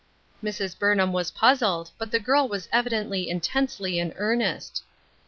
[0.43, 0.75] Mrs.
[0.79, 4.83] Burnham was puzzled, but the girl was evidently intensely in earnest.